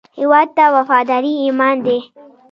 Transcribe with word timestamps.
هیواد 0.17 0.47
ته 0.57 0.63
وفاداري 0.77 1.33
ایمان 1.43 1.75
دی 1.85 1.97